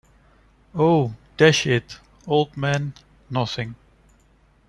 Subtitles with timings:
[0.73, 2.95] Oh, dash it, old man,
[3.29, 3.75] nothing?